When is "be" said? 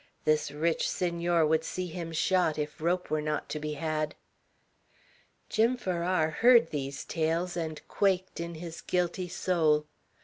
3.59-3.73